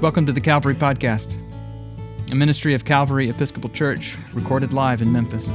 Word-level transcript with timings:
Welcome 0.00 0.24
to 0.24 0.32
the 0.32 0.40
Calvary 0.40 0.74
Podcast, 0.74 1.36
a 2.30 2.34
ministry 2.34 2.72
of 2.72 2.86
Calvary 2.86 3.28
Episcopal 3.28 3.68
Church, 3.68 4.16
recorded 4.32 4.72
live 4.72 5.02
in 5.02 5.12
Memphis. 5.12 5.46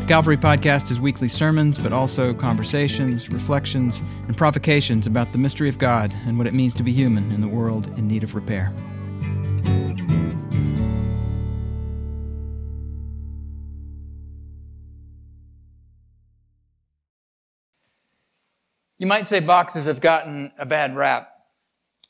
The 0.00 0.04
Calvary 0.06 0.36
Podcast 0.36 0.90
is 0.90 1.00
weekly 1.00 1.28
sermons, 1.28 1.78
but 1.78 1.94
also 1.94 2.34
conversations, 2.34 3.30
reflections, 3.30 4.02
and 4.26 4.36
provocations 4.36 5.06
about 5.06 5.32
the 5.32 5.38
mystery 5.38 5.70
of 5.70 5.78
God 5.78 6.14
and 6.26 6.36
what 6.36 6.46
it 6.46 6.52
means 6.52 6.74
to 6.74 6.82
be 6.82 6.92
human 6.92 7.32
in 7.32 7.40
the 7.40 7.48
world 7.48 7.86
in 7.96 8.06
need 8.06 8.22
of 8.22 8.34
repair. 8.34 8.70
You 18.98 19.06
might 19.06 19.26
say 19.26 19.40
boxes 19.40 19.86
have 19.86 20.02
gotten 20.02 20.52
a 20.58 20.66
bad 20.66 20.94
rap. 20.94 21.33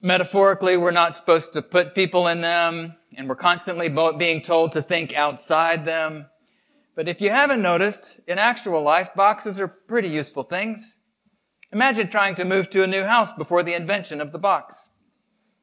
Metaphorically, 0.04 0.76
we're 0.76 0.90
not 0.90 1.14
supposed 1.14 1.54
to 1.54 1.62
put 1.62 1.94
people 1.94 2.28
in 2.28 2.42
them, 2.42 2.94
and 3.16 3.26
we're 3.26 3.34
constantly 3.34 3.88
being 4.18 4.42
told 4.42 4.72
to 4.72 4.82
think 4.82 5.14
outside 5.14 5.86
them. 5.86 6.26
But 6.94 7.08
if 7.08 7.22
you 7.22 7.30
haven't 7.30 7.62
noticed, 7.62 8.20
in 8.28 8.38
actual 8.38 8.82
life, 8.82 9.14
boxes 9.14 9.58
are 9.58 9.66
pretty 9.66 10.10
useful 10.10 10.42
things. 10.42 10.98
Imagine 11.72 12.10
trying 12.10 12.34
to 12.34 12.44
move 12.44 12.68
to 12.68 12.82
a 12.82 12.86
new 12.86 13.04
house 13.04 13.32
before 13.32 13.62
the 13.62 13.72
invention 13.72 14.20
of 14.20 14.30
the 14.30 14.38
box. 14.38 14.90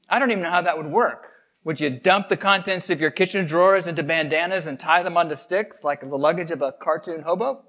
I 0.10 0.18
don't 0.18 0.32
even 0.32 0.42
know 0.42 0.50
how 0.50 0.64
that 0.64 0.76
would 0.76 0.88
work. 0.88 1.28
Would 1.64 1.80
you 1.80 1.92
dump 1.92 2.28
the 2.28 2.36
contents 2.36 2.90
of 2.90 3.00
your 3.00 3.12
kitchen 3.12 3.46
drawers 3.46 3.86
into 3.86 4.02
bandanas 4.02 4.66
and 4.66 4.80
tie 4.80 5.04
them 5.04 5.18
onto 5.18 5.36
sticks 5.36 5.84
like 5.84 6.02
the 6.02 6.18
luggage 6.18 6.50
of 6.50 6.64
a 6.64 6.72
cartoon 6.72 7.22
hobo? 7.22 7.66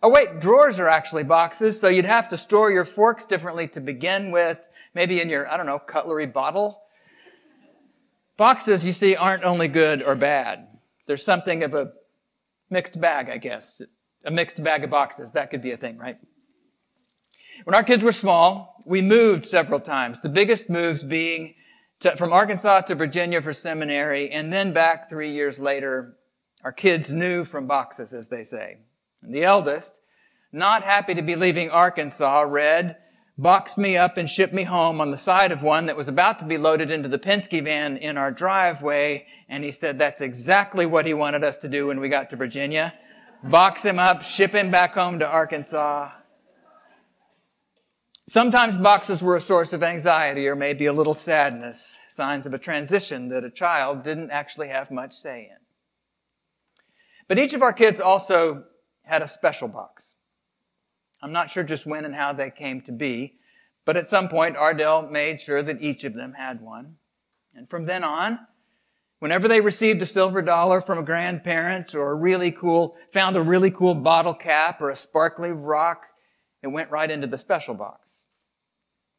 Oh 0.00 0.10
wait, 0.10 0.38
drawers 0.40 0.78
are 0.78 0.88
actually 0.88 1.24
boxes, 1.24 1.80
so 1.80 1.88
you'd 1.88 2.04
have 2.04 2.28
to 2.28 2.36
store 2.36 2.70
your 2.70 2.84
forks 2.84 3.26
differently 3.26 3.66
to 3.68 3.80
begin 3.80 4.30
with, 4.30 4.60
maybe 4.94 5.20
in 5.20 5.28
your, 5.28 5.50
I 5.50 5.56
don't 5.56 5.66
know, 5.66 5.78
cutlery 5.78 6.26
bottle. 6.26 6.82
Boxes, 8.36 8.84
you 8.84 8.92
see, 8.92 9.14
aren't 9.14 9.44
only 9.44 9.68
good 9.68 10.02
or 10.02 10.14
bad. 10.14 10.66
There's 11.06 11.24
something 11.24 11.62
of 11.62 11.74
a 11.74 11.92
mixed 12.70 13.00
bag, 13.00 13.28
I 13.28 13.38
guess. 13.38 13.80
A 14.24 14.30
mixed 14.30 14.62
bag 14.62 14.84
of 14.84 14.90
boxes. 14.90 15.32
That 15.32 15.50
could 15.50 15.62
be 15.62 15.72
a 15.72 15.76
thing, 15.76 15.98
right? 15.98 16.18
When 17.64 17.74
our 17.74 17.82
kids 17.82 18.02
were 18.02 18.12
small, 18.12 18.82
we 18.84 19.02
moved 19.02 19.44
several 19.44 19.80
times. 19.80 20.20
The 20.20 20.28
biggest 20.28 20.70
moves 20.70 21.04
being 21.04 21.54
to, 22.00 22.16
from 22.16 22.32
Arkansas 22.32 22.82
to 22.82 22.94
Virginia 22.94 23.40
for 23.40 23.52
seminary, 23.52 24.30
and 24.30 24.52
then 24.52 24.72
back 24.72 25.08
three 25.08 25.32
years 25.32 25.60
later, 25.60 26.16
our 26.64 26.72
kids 26.72 27.12
knew 27.12 27.44
from 27.44 27.66
boxes, 27.66 28.14
as 28.14 28.28
they 28.28 28.42
say. 28.42 28.78
And 29.22 29.34
the 29.34 29.44
eldest, 29.44 30.00
not 30.52 30.82
happy 30.82 31.14
to 31.14 31.22
be 31.22 31.36
leaving 31.36 31.70
Arkansas, 31.70 32.40
read 32.40 32.96
boxed 33.38 33.78
me 33.78 33.96
up 33.96 34.16
and 34.16 34.28
shipped 34.28 34.52
me 34.52 34.64
home 34.64 35.00
on 35.00 35.10
the 35.10 35.16
side 35.16 35.52
of 35.52 35.62
one 35.62 35.86
that 35.86 35.96
was 35.96 36.08
about 36.08 36.38
to 36.38 36.44
be 36.44 36.58
loaded 36.58 36.90
into 36.90 37.08
the 37.08 37.18
Penske 37.18 37.64
van 37.64 37.96
in 37.96 38.16
our 38.16 38.30
driveway. 38.30 39.26
And 39.48 39.64
he 39.64 39.70
said 39.70 39.98
that's 39.98 40.20
exactly 40.20 40.86
what 40.86 41.06
he 41.06 41.14
wanted 41.14 41.44
us 41.44 41.58
to 41.58 41.68
do 41.68 41.86
when 41.86 42.00
we 42.00 42.08
got 42.08 42.30
to 42.30 42.36
Virginia. 42.36 42.94
Box 43.42 43.84
him 43.84 43.98
up, 43.98 44.22
ship 44.22 44.52
him 44.52 44.70
back 44.70 44.94
home 44.94 45.18
to 45.18 45.26
Arkansas. 45.26 46.10
Sometimes 48.28 48.76
boxes 48.76 49.22
were 49.22 49.34
a 49.34 49.40
source 49.40 49.72
of 49.72 49.82
anxiety 49.82 50.46
or 50.46 50.54
maybe 50.54 50.86
a 50.86 50.92
little 50.92 51.14
sadness, 51.14 52.04
signs 52.08 52.46
of 52.46 52.54
a 52.54 52.58
transition 52.58 53.28
that 53.30 53.44
a 53.44 53.50
child 53.50 54.04
didn't 54.04 54.30
actually 54.30 54.68
have 54.68 54.90
much 54.90 55.12
say 55.12 55.50
in. 55.50 55.56
But 57.26 57.38
each 57.38 57.52
of 57.52 57.62
our 57.62 57.72
kids 57.72 57.98
also 57.98 58.64
had 59.02 59.22
a 59.22 59.26
special 59.26 59.68
box. 59.68 60.14
I'm 61.22 61.32
not 61.32 61.50
sure 61.50 61.62
just 61.62 61.86
when 61.86 62.04
and 62.04 62.14
how 62.14 62.32
they 62.32 62.50
came 62.50 62.80
to 62.82 62.92
be, 62.92 63.38
but 63.84 63.96
at 63.96 64.06
some 64.06 64.28
point, 64.28 64.56
Ardell 64.56 65.02
made 65.02 65.40
sure 65.40 65.62
that 65.62 65.80
each 65.80 66.04
of 66.04 66.14
them 66.14 66.34
had 66.34 66.60
one. 66.60 66.96
And 67.54 67.68
from 67.68 67.86
then 67.86 68.02
on, 68.02 68.40
whenever 69.20 69.46
they 69.46 69.60
received 69.60 70.02
a 70.02 70.06
silver 70.06 70.42
dollar 70.42 70.80
from 70.80 70.98
a 70.98 71.02
grandparent 71.02 71.94
or 71.94 72.10
a 72.10 72.16
really 72.16 72.50
cool, 72.50 72.96
found 73.12 73.36
a 73.36 73.42
really 73.42 73.70
cool 73.70 73.94
bottle 73.94 74.34
cap 74.34 74.80
or 74.80 74.90
a 74.90 74.96
sparkly 74.96 75.52
rock, 75.52 76.06
it 76.62 76.68
went 76.68 76.90
right 76.90 77.10
into 77.10 77.26
the 77.26 77.38
special 77.38 77.74
box. 77.74 78.24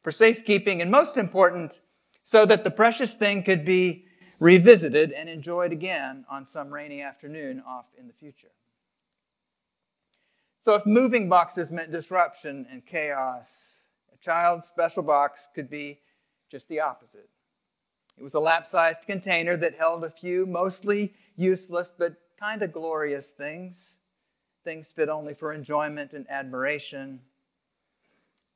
For 0.02 0.12
safekeeping, 0.12 0.82
and 0.82 0.90
most 0.90 1.16
important, 1.16 1.80
so 2.22 2.44
that 2.44 2.64
the 2.64 2.70
precious 2.70 3.14
thing 3.14 3.42
could 3.42 3.64
be 3.64 4.04
revisited 4.38 5.12
and 5.12 5.28
enjoyed 5.28 5.72
again 5.72 6.24
on 6.30 6.46
some 6.46 6.72
rainy 6.72 7.00
afternoon 7.00 7.62
off 7.66 7.86
in 7.98 8.06
the 8.06 8.12
future. 8.12 8.48
So 10.64 10.74
if 10.74 10.86
moving 10.86 11.28
boxes 11.28 11.70
meant 11.70 11.90
disruption 11.90 12.66
and 12.70 12.86
chaos, 12.86 13.84
a 14.14 14.16
child's 14.16 14.66
special 14.66 15.02
box 15.02 15.46
could 15.54 15.68
be 15.68 16.00
just 16.50 16.70
the 16.70 16.80
opposite. 16.80 17.28
It 18.16 18.22
was 18.22 18.32
a 18.32 18.40
lap 18.40 18.66
sized 18.66 19.02
container 19.02 19.58
that 19.58 19.74
held 19.74 20.04
a 20.04 20.08
few 20.08 20.46
mostly 20.46 21.12
useless 21.36 21.92
but 21.98 22.14
kind 22.40 22.62
of 22.62 22.72
glorious 22.72 23.32
things, 23.32 23.98
things 24.64 24.90
fit 24.90 25.10
only 25.10 25.34
for 25.34 25.52
enjoyment 25.52 26.14
and 26.14 26.24
admiration. 26.30 27.20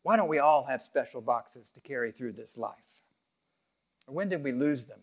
Why 0.03 0.17
don't 0.17 0.29
we 0.29 0.39
all 0.39 0.65
have 0.65 0.83
special 0.83 1.21
boxes 1.21 1.71
to 1.73 1.81
carry 1.83 2.11
through 2.11 2.33
this 2.33 2.57
life? 2.57 2.73
Or 4.07 4.15
when 4.15 4.31
did 4.31 4.43
we 4.43 4.53
lose 4.53 4.87
them 4.87 5.01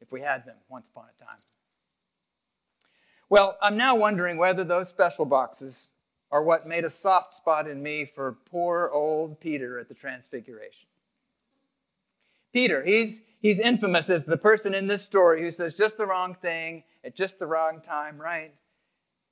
if 0.00 0.10
we 0.10 0.20
had 0.20 0.44
them 0.44 0.56
once 0.68 0.88
upon 0.88 1.04
a 1.16 1.24
time? 1.24 1.42
Well, 3.28 3.56
I'm 3.62 3.76
now 3.76 3.94
wondering 3.94 4.36
whether 4.36 4.64
those 4.64 4.88
special 4.88 5.26
boxes 5.26 5.94
are 6.30 6.42
what 6.42 6.66
made 6.66 6.84
a 6.84 6.90
soft 6.90 7.34
spot 7.34 7.66
in 7.66 7.82
me 7.82 8.04
for 8.04 8.38
poor 8.50 8.90
old 8.92 9.40
Peter 9.40 9.78
at 9.78 9.88
the 9.88 9.94
Transfiguration. 9.94 10.88
Peter, 12.52 12.84
he's, 12.84 13.22
he's 13.40 13.60
infamous 13.60 14.10
as 14.10 14.24
the 14.24 14.36
person 14.36 14.74
in 14.74 14.86
this 14.86 15.02
story 15.02 15.40
who 15.40 15.50
says 15.50 15.74
just 15.74 15.96
the 15.96 16.06
wrong 16.06 16.34
thing 16.34 16.82
at 17.04 17.16
just 17.16 17.38
the 17.38 17.46
wrong 17.46 17.80
time, 17.80 18.20
right? 18.20 18.54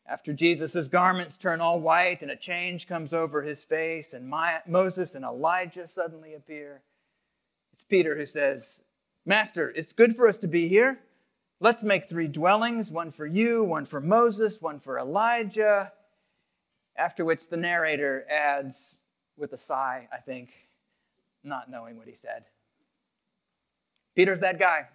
After 0.07 0.33
Jesus' 0.33 0.89
garments 0.89 1.37
turn 1.37 1.61
all 1.61 1.81
white 1.81 2.23
and 2.23 2.31
a 2.31 2.37
change 2.37 2.87
comes 2.87 3.13
over 3.13 3.43
his 3.43 3.65
face, 3.65 4.15
and 4.15 4.29
My, 4.29 4.61
Moses 4.67 5.15
and 5.15 5.25
Elijah 5.25 5.87
suddenly 5.87 6.35
appear, 6.35 6.83
it's 7.73 7.85
Peter 7.85 8.17
who 8.17 8.25
says, 8.25 8.83
Master, 9.27 9.71
it's 9.77 9.93
good 9.93 10.17
for 10.17 10.27
us 10.27 10.39
to 10.39 10.49
be 10.49 10.69
here. 10.69 11.01
Let's 11.61 11.83
make 11.83 12.09
three 12.09 12.29
dwellings 12.29 12.91
one 12.91 13.11
for 13.11 13.27
you, 13.27 13.63
one 13.65 13.85
for 13.85 14.01
Moses, 14.01 14.63
one 14.63 14.81
for 14.81 14.99
Elijah. 14.99 15.93
After 16.99 17.25
which 17.25 17.49
the 17.49 17.57
narrator 17.57 18.27
adds, 18.29 18.99
with 19.39 19.53
a 19.53 19.57
sigh, 19.57 20.09
I 20.13 20.19
think, 20.19 20.51
not 21.45 21.71
knowing 21.71 21.97
what 21.97 22.09
he 22.09 22.15
said. 22.15 22.45
Peter's 24.15 24.41
that 24.41 24.59
guy. 24.59 24.89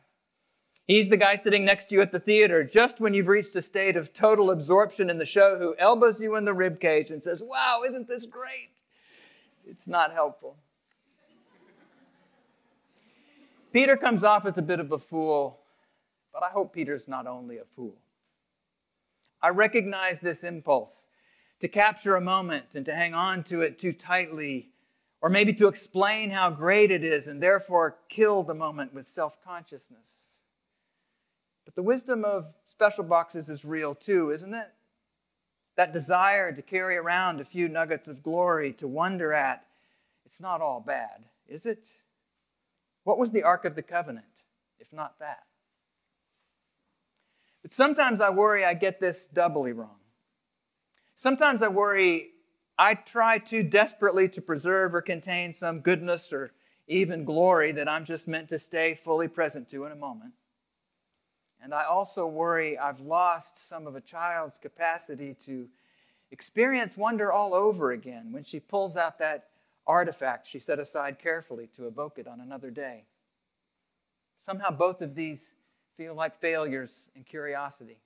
He's 0.86 1.09
the 1.09 1.18
guy 1.18 1.36
sitting 1.36 1.64
next 1.64 1.86
to 1.86 1.96
you 1.96 2.02
at 2.02 2.12
the 2.12 2.19
theater 2.19 2.64
just 2.64 3.00
when 3.00 3.14
you've 3.14 3.30
reached 3.30 3.56
a 3.56 3.62
state 3.62 3.96
of 3.96 4.14
total 4.14 4.52
absorption 4.52 5.09
in 5.09 5.18
the 5.18 5.25
show 5.25 5.58
who 5.58 5.75
elbows 5.80 6.22
you 6.22 6.36
in 6.36 6.44
the 6.44 6.53
rib 6.53 6.81
cage 6.81 7.09
and 7.09 7.24
says, 7.24 7.41
Wow, 7.41 7.84
isn't 7.88 8.09
this 8.09 8.25
great? 8.25 8.70
It's 9.66 9.88
not 9.88 10.12
helpful. 10.12 10.58
Peter 13.72 13.96
comes 13.96 14.25
off 14.25 14.46
as 14.46 14.58
a 14.58 14.62
bit 14.62 14.81
of 14.81 14.91
a 14.91 15.00
fool, 15.00 15.62
but 16.34 16.44
I 16.44 16.50
hope 16.50 16.74
Peter's 16.74 17.08
not 17.08 17.28
only 17.28 17.59
a 17.59 17.64
fool. 17.64 17.96
I 19.41 19.50
recognize 19.50 20.20
this 20.20 20.44
impulse 20.44 21.08
to 21.63 21.69
capture 21.69 22.18
a 22.18 22.22
moment 22.22 22.66
and 22.75 22.85
to 22.85 22.94
hang 22.94 23.13
on 23.13 23.41
to 23.41 23.62
it 23.62 23.79
too 23.79 23.94
tightly, 23.94 24.68
or 25.22 25.29
maybe 25.29 25.53
to 25.53 25.69
explain 25.69 26.29
how 26.29 26.50
great 26.50 26.91
it 26.91 27.06
is 27.06 27.29
and 27.29 27.41
therefore 27.41 27.96
kill 28.09 28.44
the 28.44 28.53
moment 28.53 28.94
with 28.94 29.07
self 29.07 29.41
consciousness. 29.46 30.12
But 31.63 31.75
the 31.75 31.81
wisdom 31.81 32.25
of 32.25 32.53
special 32.68 33.06
boxes 33.06 33.50
is 33.50 33.63
real 33.63 33.96
too, 33.96 34.31
isn't 34.31 34.53
it? 34.53 34.68
That 35.78 35.94
desire 35.94 36.52
to 36.52 36.62
carry 36.62 36.97
around 36.97 37.40
a 37.40 37.46
few 37.46 37.69
nuggets 37.69 38.09
of 38.09 38.22
glory 38.22 38.73
to 38.73 38.88
wonder 38.90 39.31
at, 39.31 39.66
it's 40.25 40.41
not 40.41 40.59
all 40.59 40.82
bad, 40.82 41.23
is 41.47 41.66
it? 41.66 41.93
What 43.05 43.17
was 43.17 43.32
the 43.32 43.43
Ark 43.43 43.64
of 43.64 43.76
the 43.76 43.84
Covenant, 43.84 44.43
if 44.79 44.91
not 44.91 45.17
that? 45.20 45.43
But 47.61 47.72
sometimes 47.72 48.20
I 48.20 48.32
worry 48.32 48.66
I 48.66 48.73
get 48.73 48.99
this 48.99 49.28
doubly 49.28 49.72
wrong. 49.72 50.03
Sometimes 51.23 51.61
I 51.61 51.70
worry 51.70 52.31
I 52.78 52.96
try 52.96 53.37
too 53.37 53.64
desperately 53.64 54.28
to 54.28 54.41
preserve 54.41 54.93
or 54.93 55.02
contain 55.02 55.53
some 55.53 55.79
goodness 55.79 56.34
or 56.34 56.52
even 56.85 57.23
glory 57.23 57.72
that 57.72 57.87
I'm 57.87 58.03
just 58.03 58.28
meant 58.28 58.49
to 58.49 58.59
stay 58.59 58.93
fully 58.93 59.29
present 59.29 59.70
to 59.70 59.85
in 59.85 59.93
a 59.93 59.96
moment. 59.96 60.34
And 61.61 61.73
I 61.73 61.85
also 61.85 62.28
worry 62.28 62.78
I've 62.78 62.99
lost 62.99 63.55
some 63.70 63.87
of 63.87 63.96
a 63.96 64.02
child's 64.02 64.59
capacity 64.59 65.34
to 65.46 65.70
experience 66.29 66.97
wonder 66.97 67.31
all 67.31 67.53
over 67.53 67.93
again 67.93 68.34
when 68.34 68.43
she 68.43 68.59
pulls 68.59 68.97
out 68.97 69.17
that 69.19 69.46
artifact 69.87 70.46
she 70.46 70.59
set 70.59 70.78
aside 70.78 71.19
carefully 71.19 71.67
to 71.67 71.87
evoke 71.87 72.19
it 72.19 72.28
on 72.28 72.41
another 72.41 72.69
day. 72.69 73.05
Somehow 74.35 74.72
both 74.72 75.02
of 75.02 75.16
these 75.16 75.53
feel 75.96 76.16
like 76.16 76.35
failures 76.35 77.08
in 77.16 77.23
curiosity. 77.23 77.99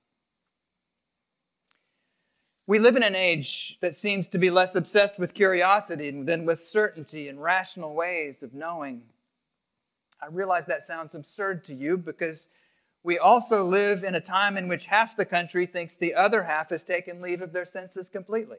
We 2.70 2.80
live 2.80 2.98
in 2.98 3.04
an 3.04 3.16
age 3.16 3.78
that 3.80 3.96
seems 3.96 4.28
to 4.28 4.38
be 4.38 4.50
less 4.50 4.76
obsessed 4.76 5.18
with 5.18 5.34
curiosity 5.34 6.12
than 6.12 6.46
with 6.46 6.68
certainty 6.68 7.30
and 7.30 7.42
rational 7.42 7.96
ways 7.96 8.44
of 8.44 8.54
knowing. 8.54 9.04
I 10.22 10.26
realize 10.28 10.66
that 10.66 10.82
sounds 10.82 11.16
absurd 11.16 11.64
to 11.66 11.74
you 11.74 11.98
because 11.98 12.50
we 13.04 13.18
also 13.18 13.66
live 13.66 14.04
in 14.04 14.16
a 14.16 14.20
time 14.20 14.58
in 14.58 14.68
which 14.68 14.88
half 14.88 15.16
the 15.16 15.24
country 15.24 15.66
thinks 15.66 15.96
the 15.96 16.14
other 16.14 16.44
half 16.44 16.70
has 16.72 16.84
taken 16.84 17.22
leave 17.22 17.42
of 17.42 17.54
their 17.54 17.64
senses 17.64 18.10
completely. 18.10 18.58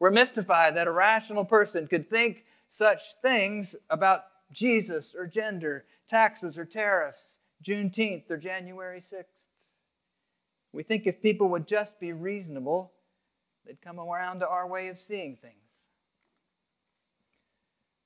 We're 0.00 0.10
mystified 0.10 0.74
that 0.74 0.88
a 0.88 0.92
rational 0.92 1.44
person 1.44 1.86
could 1.86 2.10
think 2.10 2.46
such 2.66 3.00
things 3.22 3.76
about 3.90 4.24
Jesus 4.50 5.14
or 5.16 5.28
gender, 5.28 5.84
taxes 6.08 6.58
or 6.58 6.64
tariffs, 6.64 7.38
Juneteenth 7.62 8.28
or 8.28 8.36
January 8.36 8.98
6th. 8.98 9.50
We 10.76 10.82
think 10.82 11.06
if 11.06 11.22
people 11.22 11.48
would 11.48 11.66
just 11.66 11.98
be 11.98 12.12
reasonable, 12.12 12.92
they'd 13.64 13.80
come 13.80 13.98
around 13.98 14.40
to 14.40 14.48
our 14.48 14.68
way 14.68 14.88
of 14.88 14.98
seeing 14.98 15.34
things. 15.34 15.54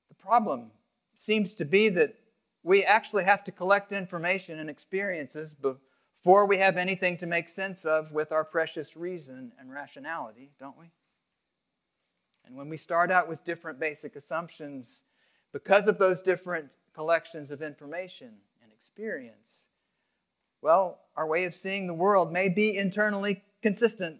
The 0.07 0.15
problem 0.15 0.71
seems 1.13 1.53
to 1.55 1.65
be 1.65 1.89
that 1.89 2.15
we 2.63 2.85
actually 2.85 3.25
have 3.25 3.43
to 3.43 3.51
collect 3.51 3.91
information 3.91 4.57
and 4.57 4.69
experiences 4.69 5.53
before 5.53 6.45
we 6.45 6.59
have 6.59 6.77
anything 6.77 7.17
to 7.17 7.25
make 7.27 7.49
sense 7.49 7.83
of 7.83 8.13
with 8.13 8.31
our 8.31 8.45
precious 8.45 8.95
reason 8.95 9.51
and 9.59 9.69
rationality, 9.69 10.51
don't 10.57 10.79
we? 10.79 10.91
And 12.45 12.55
when 12.55 12.69
we 12.69 12.77
start 12.77 13.11
out 13.11 13.27
with 13.27 13.43
different 13.43 13.81
basic 13.81 14.15
assumptions, 14.15 15.01
because 15.51 15.89
of 15.89 15.97
those 15.97 16.21
different 16.21 16.77
collections 16.93 17.51
of 17.51 17.61
information 17.61 18.31
and 18.63 18.71
experience, 18.71 19.65
well, 20.61 20.99
our 21.15 21.27
way 21.27 21.45
of 21.45 21.55
seeing 21.55 21.87
the 21.87 21.93
world 21.93 22.31
may 22.31 22.49
be 22.49 22.77
internally 22.77 23.43
consistent, 23.61 24.19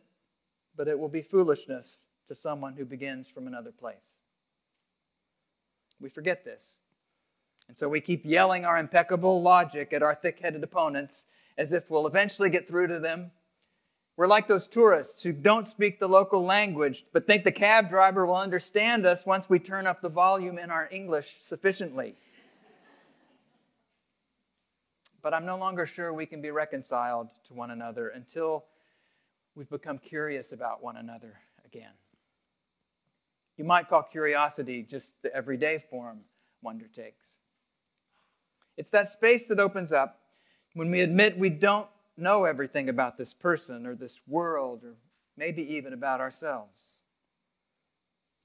but 0.76 0.88
it 0.88 1.00
will 1.00 1.10
be 1.10 1.22
foolishness 1.22 2.06
to 2.28 2.36
someone 2.36 2.74
who 2.74 2.86
begins 2.86 3.30
from 3.30 3.48
another 3.48 3.72
place. 3.72 4.12
We 6.00 6.10
forget 6.10 6.44
this. 6.44 6.78
And 7.68 7.78
so 7.78 7.88
we 7.88 8.02
keep 8.02 8.26
yelling 8.26 8.66
our 8.66 8.78
impeccable 8.78 9.42
logic 9.42 9.94
at 9.94 10.04
our 10.04 10.16
thick 10.16 10.40
headed 10.40 10.64
opponents 10.64 11.26
as 11.58 11.74
if 11.74 11.90
we'll 11.90 12.08
eventually 12.08 12.50
get 12.50 12.68
through 12.68 12.88
to 12.88 13.00
them. 13.00 13.32
We're 14.18 14.28
like 14.28 14.48
those 14.48 14.68
tourists 14.68 15.24
who 15.24 15.32
don't 15.32 15.68
speak 15.68 16.00
the 16.00 16.10
local 16.10 16.44
language 16.44 17.06
but 17.14 17.26
think 17.26 17.44
the 17.44 17.52
cab 17.52 17.88
driver 17.88 18.26
will 18.26 18.36
understand 18.36 19.06
us 19.06 19.26
once 19.26 19.50
we 19.50 19.60
turn 19.60 19.88
up 19.88 20.02
the 20.02 20.10
volume 20.10 20.58
in 20.58 20.70
our 20.70 20.90
English 20.92 21.38
sufficiently. 21.42 22.16
But 25.22 25.34
I'm 25.34 25.46
no 25.46 25.58
longer 25.58 25.86
sure 25.86 26.14
we 26.14 26.26
can 26.26 26.42
be 26.42 26.52
reconciled 26.52 27.30
to 27.46 27.54
one 27.54 27.72
another 27.72 28.10
until 28.10 28.66
we've 29.56 29.70
become 29.70 29.98
curious 29.98 30.52
about 30.52 30.84
one 30.84 30.98
another 30.98 31.38
again. 31.66 31.92
You 33.58 33.66
might 33.66 33.88
call 33.88 34.04
curiosity 34.04 34.82
just 34.82 35.22
the 35.22 35.34
everyday 35.36 35.78
form 35.78 36.22
wonder 36.64 36.88
takes. 36.88 37.36
It's 38.78 38.90
that 38.90 39.10
space 39.10 39.46
that 39.48 39.60
opens 39.60 39.92
up 39.92 40.22
when 40.74 40.90
we 40.90 41.02
admit 41.02 41.38
we 41.38 41.50
don't 41.50 41.88
know 42.18 42.46
everything 42.46 42.90
about 42.90 43.18
this 43.18 43.34
person 43.34 43.86
or 43.86 43.96
this 43.96 44.22
world 44.28 44.84
or 44.84 44.96
maybe 45.38 45.62
even 45.76 45.94
about 45.94 46.22
ourselves. 46.22 46.98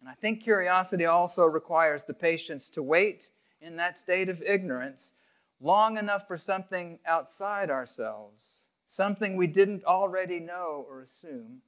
And 0.00 0.08
I 0.08 0.14
think 0.14 0.42
curiosity 0.42 1.06
also 1.06 1.44
requires 1.44 2.04
the 2.04 2.14
patience 2.14 2.68
to 2.70 2.82
wait 2.82 3.30
in 3.60 3.76
that 3.76 3.96
state 3.96 4.28
of 4.28 4.42
ignorance 4.42 5.12
long 5.60 5.96
enough 5.96 6.26
for 6.26 6.36
something 6.36 6.98
outside 7.06 7.70
ourselves, 7.70 8.42
something 8.86 9.36
we 9.36 9.46
didn't 9.46 9.84
already 9.84 10.40
know 10.40 10.84
or 10.88 11.02
assume, 11.02 11.62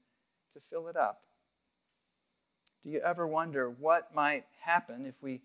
to 0.55 0.61
fill 0.71 0.89
it 0.89 0.97
up. 0.97 1.23
Do 2.83 2.91
you 2.91 3.01
ever 3.01 3.27
wonder 3.27 3.69
what 3.71 4.15
might 4.15 4.45
happen 4.61 5.05
if 5.07 5.23
we 5.23 5.43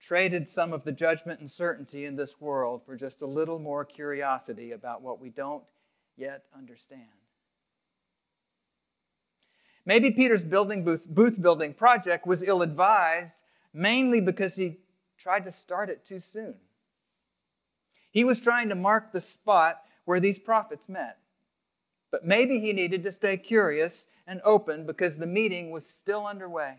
traded 0.00 0.48
some 0.48 0.72
of 0.72 0.84
the 0.84 0.92
judgment 0.92 1.40
and 1.40 1.50
certainty 1.50 2.04
in 2.04 2.16
this 2.16 2.40
world 2.40 2.84
for 2.84 2.96
just 2.96 3.22
a 3.22 3.26
little 3.26 3.58
more 3.58 3.84
curiosity 3.84 4.72
about 4.72 5.02
what 5.02 5.20
we 5.20 5.30
don't 5.30 5.64
yet 6.16 6.44
understand. 6.56 7.02
Maybe 9.84 10.10
Peter's 10.10 10.44
building 10.44 10.84
booth, 10.84 11.06
booth 11.08 11.40
building 11.40 11.72
project 11.72 12.26
was 12.26 12.42
ill 12.42 12.62
advised 12.62 13.42
mainly 13.72 14.20
because 14.20 14.54
he 14.56 14.76
tried 15.16 15.44
to 15.44 15.50
start 15.50 15.88
it 15.88 16.04
too 16.04 16.20
soon. 16.20 16.54
He 18.10 18.24
was 18.24 18.40
trying 18.40 18.68
to 18.70 18.74
mark 18.74 19.12
the 19.12 19.20
spot 19.20 19.82
where 20.04 20.20
these 20.20 20.38
prophets 20.38 20.88
met. 20.88 21.18
But 22.10 22.26
maybe 22.26 22.58
he 22.60 22.72
needed 22.72 23.02
to 23.02 23.12
stay 23.12 23.36
curious 23.36 24.06
and 24.26 24.40
open 24.44 24.86
because 24.86 25.16
the 25.16 25.26
meeting 25.26 25.70
was 25.70 25.86
still 25.86 26.26
underway. 26.26 26.76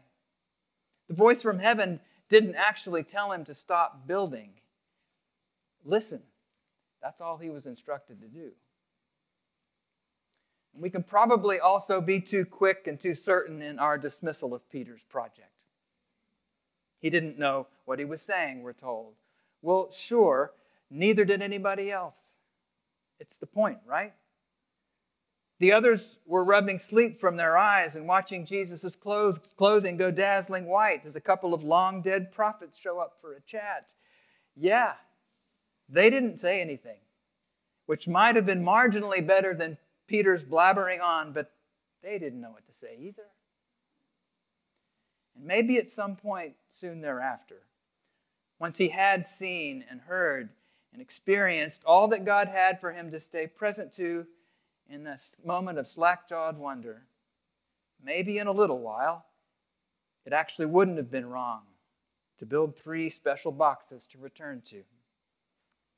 The 1.07 1.13
voice 1.13 1.41
from 1.41 1.59
heaven 1.59 1.99
didn't 2.29 2.55
actually 2.55 3.03
tell 3.03 3.31
him 3.31 3.45
to 3.45 3.53
stop 3.53 4.07
building. 4.07 4.51
Listen, 5.85 6.21
that's 7.01 7.21
all 7.21 7.37
he 7.37 7.49
was 7.49 7.65
instructed 7.65 8.21
to 8.21 8.27
do. 8.27 8.51
We 10.73 10.89
can 10.89 11.03
probably 11.03 11.59
also 11.59 11.99
be 11.99 12.21
too 12.21 12.45
quick 12.45 12.87
and 12.87 12.99
too 12.99 13.13
certain 13.13 13.61
in 13.61 13.79
our 13.79 13.97
dismissal 13.97 14.53
of 14.53 14.69
Peter's 14.69 15.03
project. 15.03 15.51
He 16.99 17.09
didn't 17.09 17.39
know 17.39 17.67
what 17.85 17.99
he 17.99 18.05
was 18.05 18.21
saying, 18.21 18.61
we're 18.61 18.73
told. 18.73 19.15
Well, 19.61 19.89
sure, 19.91 20.51
neither 20.89 21.25
did 21.25 21.41
anybody 21.41 21.91
else. 21.91 22.33
It's 23.19 23.37
the 23.37 23.45
point, 23.45 23.79
right? 23.85 24.13
The 25.59 25.73
others 25.73 26.17
were 26.25 26.45
rubbing 26.45 26.79
sleep 26.79 27.19
from 27.19 27.35
their 27.35 27.57
eyes 27.57 27.97
and 27.97 28.07
watching 28.07 28.45
Jesus' 28.45 28.95
clothing 28.95 29.97
go 29.97 30.09
dazzling 30.09 30.65
white 30.65 31.05
as 31.05 31.17
a 31.17 31.21
couple 31.21 31.53
of 31.53 31.63
long 31.63 32.01
dead 32.01 32.31
prophets 32.31 32.77
show 32.77 32.99
up 32.99 33.17
for 33.19 33.33
a 33.33 33.41
chat. 33.41 33.89
Yeah, 34.55 34.93
they 35.89 36.09
didn't 36.09 36.37
say 36.37 36.61
anything, 36.61 36.99
which 37.87 38.07
might 38.07 38.37
have 38.37 38.45
been 38.45 38.63
marginally 38.63 39.25
better 39.25 39.53
than 39.53 39.77
Peter's 40.07 40.43
blabbering 40.43 41.01
on, 41.01 41.33
but 41.33 41.51
they 42.01 42.17
didn't 42.17 42.39
know 42.39 42.51
what 42.51 42.65
to 42.65 42.73
say 42.73 42.97
either. 42.97 43.27
And 45.35 45.45
maybe 45.45 45.77
at 45.77 45.91
some 45.91 46.15
point 46.15 46.53
soon 46.73 47.01
thereafter, 47.01 47.63
once 48.59 48.77
he 48.77 48.89
had 48.89 49.27
seen 49.27 49.83
and 49.89 49.99
heard 50.01 50.49
and 50.91 51.01
experienced 51.01 51.83
all 51.85 52.07
that 52.09 52.25
God 52.25 52.47
had 52.47 52.79
for 52.79 52.91
him 52.91 53.11
to 53.11 53.19
stay 53.19 53.47
present 53.47 53.93
to 53.93 54.25
in 54.89 55.03
this 55.03 55.35
moment 55.45 55.77
of 55.77 55.87
slack 55.87 56.27
jawed 56.27 56.57
wonder, 56.57 57.03
maybe 58.03 58.37
in 58.37 58.47
a 58.47 58.51
little 58.51 58.79
while, 58.79 59.25
it 60.25 60.33
actually 60.33 60.65
wouldn't 60.65 60.97
have 60.97 61.11
been 61.11 61.29
wrong 61.29 61.61
to 62.37 62.45
build 62.45 62.75
three 62.75 63.09
special 63.09 63.51
boxes 63.51 64.07
to 64.07 64.17
return 64.17 64.61
to. 64.69 64.83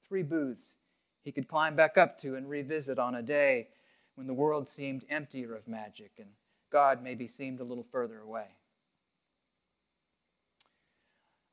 Three 0.08 0.24
booths 0.24 0.76
he 1.24 1.32
could 1.32 1.48
climb 1.48 1.76
back 1.76 1.98
up 1.98 2.18
to 2.20 2.36
and 2.36 2.50
revisit 2.50 3.00
on 3.00 3.16
a 3.16 3.22
day 3.22 3.68
when 4.16 4.28
the 4.28 4.34
world 4.34 4.68
seemed 4.68 5.06
emptier 5.10 5.56
of 5.56 5.68
magic 5.68 6.12
and 6.18 6.30
God 6.72 7.04
maybe 7.04 7.28
seemed 7.28 7.60
a 7.60 7.64
little 7.64 7.86
further 7.92 8.20
away. 8.20 8.48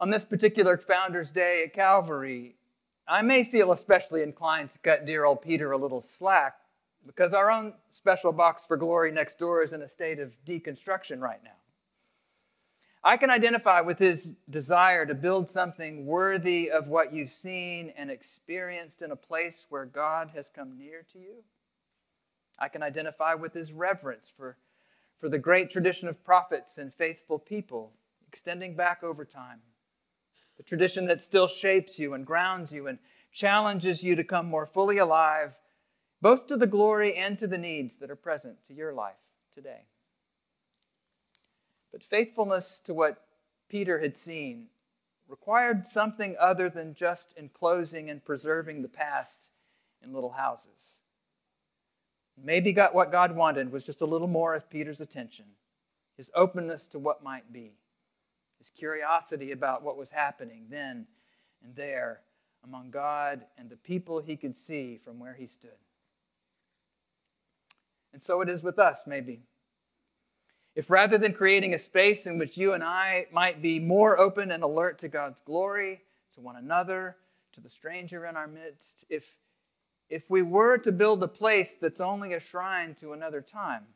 On 0.00 0.10
this 0.10 0.24
particular 0.24 0.76
Founders 0.76 1.30
Day 1.30 1.64
at 1.64 1.72
Calvary, 1.72 2.57
I 3.08 3.22
may 3.22 3.42
feel 3.42 3.72
especially 3.72 4.22
inclined 4.22 4.68
to 4.70 4.78
cut 4.80 5.06
dear 5.06 5.24
old 5.24 5.40
Peter 5.40 5.72
a 5.72 5.78
little 5.78 6.02
slack 6.02 6.56
because 7.06 7.32
our 7.32 7.50
own 7.50 7.72
special 7.88 8.32
box 8.32 8.66
for 8.66 8.76
glory 8.76 9.10
next 9.10 9.38
door 9.38 9.62
is 9.62 9.72
in 9.72 9.80
a 9.80 9.88
state 9.88 10.18
of 10.18 10.36
deconstruction 10.44 11.18
right 11.20 11.42
now. 11.42 11.56
I 13.02 13.16
can 13.16 13.30
identify 13.30 13.80
with 13.80 13.98
his 13.98 14.34
desire 14.50 15.06
to 15.06 15.14
build 15.14 15.48
something 15.48 16.04
worthy 16.04 16.70
of 16.70 16.88
what 16.88 17.14
you've 17.14 17.30
seen 17.30 17.94
and 17.96 18.10
experienced 18.10 19.00
in 19.00 19.12
a 19.12 19.16
place 19.16 19.64
where 19.70 19.86
God 19.86 20.30
has 20.34 20.50
come 20.50 20.76
near 20.76 21.06
to 21.12 21.18
you. 21.18 21.44
I 22.58 22.68
can 22.68 22.82
identify 22.82 23.32
with 23.34 23.54
his 23.54 23.72
reverence 23.72 24.30
for, 24.36 24.58
for 25.18 25.30
the 25.30 25.38
great 25.38 25.70
tradition 25.70 26.08
of 26.08 26.22
prophets 26.22 26.76
and 26.76 26.92
faithful 26.92 27.38
people 27.38 27.92
extending 28.26 28.74
back 28.74 29.02
over 29.02 29.24
time. 29.24 29.60
The 30.58 30.64
tradition 30.64 31.06
that 31.06 31.22
still 31.22 31.46
shapes 31.46 31.98
you 31.98 32.12
and 32.12 32.26
grounds 32.26 32.72
you 32.72 32.86
and 32.86 32.98
challenges 33.32 34.04
you 34.04 34.14
to 34.16 34.24
come 34.24 34.46
more 34.46 34.66
fully 34.66 34.98
alive 34.98 35.54
both 36.20 36.46
to 36.48 36.56
the 36.56 36.66
glory 36.66 37.14
and 37.14 37.38
to 37.38 37.46
the 37.46 37.58
needs 37.58 37.98
that 37.98 38.10
are 38.10 38.16
present 38.16 38.64
to 38.66 38.74
your 38.74 38.92
life 38.92 39.14
today. 39.54 39.82
But 41.92 42.02
faithfulness 42.02 42.80
to 42.80 42.94
what 42.94 43.24
Peter 43.68 44.00
had 44.00 44.16
seen 44.16 44.66
required 45.28 45.86
something 45.86 46.36
other 46.40 46.68
than 46.68 46.94
just 46.94 47.36
enclosing 47.36 48.10
and 48.10 48.24
preserving 48.24 48.82
the 48.82 48.88
past 48.88 49.50
in 50.02 50.12
little 50.12 50.32
houses. 50.32 51.00
Maybe 52.42 52.72
got 52.72 52.94
what 52.94 53.12
God 53.12 53.34
wanted 53.34 53.70
was 53.70 53.84
just 53.84 54.00
a 54.00 54.06
little 54.06 54.28
more 54.28 54.54
of 54.54 54.70
Peter's 54.70 55.00
attention, 55.00 55.46
his 56.16 56.30
openness 56.34 56.86
to 56.88 56.98
what 56.98 57.22
might 57.22 57.52
be, 57.52 57.72
his 58.58 58.70
curiosity 58.70 59.52
about 59.52 59.82
what 59.82 59.96
was 59.96 60.10
happening 60.10 60.66
then 60.68 61.06
and 61.62 61.74
there 61.74 62.20
among 62.64 62.90
God 62.90 63.44
and 63.56 63.70
the 63.70 63.76
people 63.76 64.20
he 64.20 64.36
could 64.36 64.56
see 64.56 64.98
from 65.04 65.18
where 65.18 65.34
he 65.34 65.46
stood. 65.46 65.70
And 68.12 68.22
so 68.22 68.40
it 68.40 68.48
is 68.48 68.62
with 68.62 68.78
us, 68.78 69.04
maybe. 69.06 69.40
If 70.74 70.90
rather 70.90 71.18
than 71.18 71.32
creating 71.32 71.74
a 71.74 71.78
space 71.78 72.26
in 72.26 72.38
which 72.38 72.56
you 72.56 72.72
and 72.72 72.82
I 72.82 73.26
might 73.32 73.62
be 73.62 73.78
more 73.78 74.18
open 74.18 74.50
and 74.50 74.62
alert 74.62 74.98
to 75.00 75.08
God's 75.08 75.40
glory, 75.40 76.02
to 76.34 76.40
one 76.40 76.56
another, 76.56 77.16
to 77.52 77.60
the 77.60 77.70
stranger 77.70 78.26
in 78.26 78.36
our 78.36 78.46
midst, 78.46 79.04
if, 79.08 79.24
if 80.08 80.28
we 80.30 80.42
were 80.42 80.78
to 80.78 80.92
build 80.92 81.22
a 81.22 81.28
place 81.28 81.76
that's 81.80 82.00
only 82.00 82.34
a 82.34 82.40
shrine 82.40 82.94
to 82.96 83.12
another 83.12 83.40
time, 83.40 83.86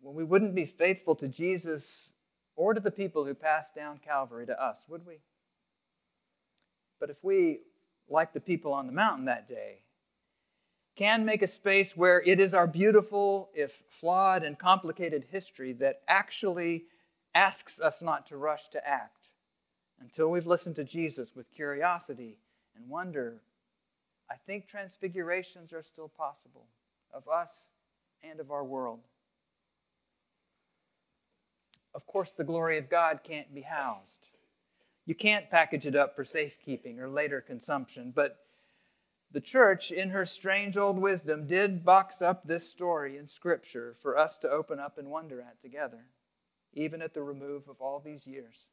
well, 0.00 0.14
we 0.14 0.24
wouldn't 0.24 0.54
be 0.54 0.64
faithful 0.64 1.16
to 1.16 1.28
Jesus 1.28 2.12
or 2.58 2.74
to 2.74 2.80
the 2.80 2.90
people 2.90 3.24
who 3.24 3.34
passed 3.34 3.72
down 3.72 3.98
Calvary 3.98 4.44
to 4.44 4.62
us, 4.62 4.84
would 4.88 5.06
we? 5.06 5.20
But 6.98 7.08
if 7.08 7.22
we, 7.22 7.60
like 8.10 8.32
the 8.32 8.40
people 8.40 8.72
on 8.72 8.88
the 8.88 8.92
mountain 8.92 9.26
that 9.26 9.46
day, 9.46 9.78
can 10.96 11.24
make 11.24 11.42
a 11.42 11.46
space 11.46 11.96
where 11.96 12.20
it 12.20 12.40
is 12.40 12.54
our 12.54 12.66
beautiful, 12.66 13.48
if 13.54 13.84
flawed 14.00 14.42
and 14.42 14.58
complicated 14.58 15.24
history 15.30 15.72
that 15.74 16.00
actually 16.08 16.82
asks 17.32 17.80
us 17.80 18.02
not 18.02 18.26
to 18.26 18.36
rush 18.36 18.68
to 18.70 18.84
act 18.86 19.30
until 20.00 20.28
we've 20.28 20.48
listened 20.48 20.74
to 20.74 20.84
Jesus 20.84 21.36
with 21.36 21.48
curiosity 21.52 22.38
and 22.74 22.88
wonder, 22.88 23.40
I 24.28 24.34
think 24.34 24.66
transfigurations 24.66 25.72
are 25.72 25.84
still 25.84 26.08
possible 26.08 26.66
of 27.14 27.28
us 27.28 27.68
and 28.24 28.40
of 28.40 28.50
our 28.50 28.64
world. 28.64 28.98
Of 31.98 32.06
course, 32.06 32.30
the 32.30 32.44
glory 32.44 32.78
of 32.78 32.88
God 32.88 33.24
can't 33.24 33.52
be 33.52 33.62
housed. 33.62 34.28
You 35.04 35.16
can't 35.16 35.50
package 35.50 35.84
it 35.84 35.96
up 35.96 36.14
for 36.14 36.22
safekeeping 36.22 37.00
or 37.00 37.08
later 37.08 37.40
consumption, 37.40 38.12
but 38.14 38.36
the 39.32 39.40
church, 39.40 39.90
in 39.90 40.10
her 40.10 40.24
strange 40.24 40.76
old 40.76 40.96
wisdom, 40.96 41.48
did 41.48 41.84
box 41.84 42.22
up 42.22 42.44
this 42.44 42.70
story 42.70 43.16
in 43.16 43.26
Scripture 43.26 43.96
for 44.00 44.16
us 44.16 44.38
to 44.38 44.48
open 44.48 44.78
up 44.78 44.96
and 44.96 45.10
wonder 45.10 45.40
at 45.40 45.60
together, 45.60 46.04
even 46.72 47.02
at 47.02 47.14
the 47.14 47.22
remove 47.22 47.68
of 47.68 47.80
all 47.80 47.98
these 47.98 48.28
years. 48.28 48.66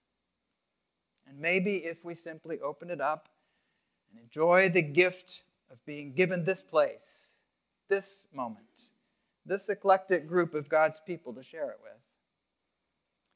And 1.27 1.39
maybe 1.39 1.77
if 1.77 2.05
we 2.05 2.13
simply 2.13 2.60
open 2.60 2.91
it 2.91 3.01
up 3.01 3.27
and 4.12 4.22
enjoy 4.22 4.70
the 4.70 4.84
gift 4.84 5.41
of 5.72 5.84
being 5.84 6.13
given 6.13 6.44
this 6.44 6.62
place, 6.62 7.32
this 7.89 8.27
moment, 8.32 8.84
this 9.48 9.67
eclectic 9.67 10.27
group 10.27 10.53
of 10.53 10.70
God's 10.70 11.00
people 11.00 11.34
to 11.34 11.41
share 11.41 11.72
it 11.72 11.79
with, 11.82 12.03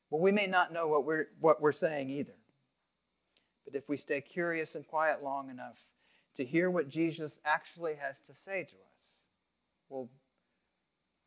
well, 0.09 0.21
we 0.21 0.31
may 0.31 0.47
not 0.47 0.73
know 0.73 0.87
what 0.87 1.05
we're, 1.05 1.27
what 1.39 1.61
we're 1.61 1.71
saying 1.71 2.09
either. 2.09 2.35
But 3.65 3.75
if 3.75 3.87
we 3.87 3.97
stay 3.97 4.21
curious 4.21 4.75
and 4.75 4.87
quiet 4.87 5.23
long 5.23 5.49
enough 5.49 5.77
to 6.35 6.45
hear 6.45 6.71
what 6.71 6.89
Jesus 6.89 7.39
actually 7.45 7.95
has 7.95 8.21
to 8.21 8.33
say 8.33 8.63
to 8.63 8.75
us, 8.75 9.13
well, 9.89 10.09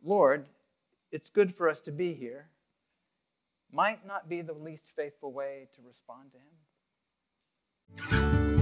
Lord, 0.03 0.47
it's 1.12 1.31
good 1.31 1.55
for 1.55 1.69
us 1.69 1.81
to 1.83 1.93
be 1.93 2.15
here, 2.15 2.49
might 3.71 4.07
not 4.07 4.29
be 4.29 4.43
the 4.43 4.53
least 4.53 4.91
faithful 4.97 5.33
way 5.33 5.69
to 5.75 5.83
respond 5.87 6.31
to 6.33 6.39
Him. 8.09 8.62